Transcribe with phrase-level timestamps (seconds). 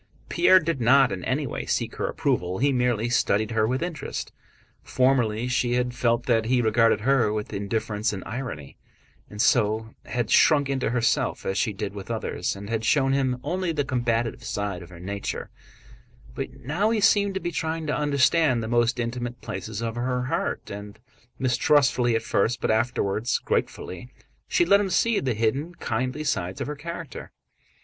[0.29, 4.31] Pierre did not in any way seek her approval, he merely studied her with interest.
[4.81, 8.77] Formerly she had felt that he regarded her with indifference and irony,
[9.29, 13.39] and so had shrunk into herself as she did with others and had shown him
[13.43, 15.51] only the combative side of her nature;
[16.33, 20.23] but now he seemed to be trying to understand the most intimate places of her
[20.23, 20.97] heart, and,
[21.37, 24.09] mistrustfully at first but afterwards gratefully,
[24.47, 27.31] she let him see the hidden, kindly sides of her character.